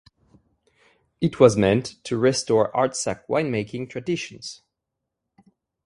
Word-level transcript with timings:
It 1.21 1.39
was 1.39 1.55
meant 1.55 2.03
to 2.05 2.17
restore 2.17 2.71
Artsakh 2.71 3.23
winemaking 3.27 3.87
traditions. 3.91 4.63